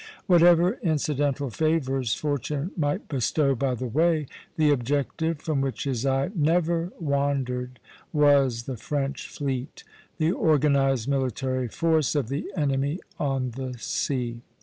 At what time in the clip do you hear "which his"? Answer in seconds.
5.61-6.07